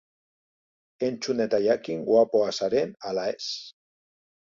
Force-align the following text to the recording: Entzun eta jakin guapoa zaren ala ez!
Entzun 1.09 1.45
eta 1.45 1.61
jakin 1.65 2.03
guapoa 2.09 2.51
zaren 2.59 2.99
ala 3.13 3.31
ez! 3.39 3.51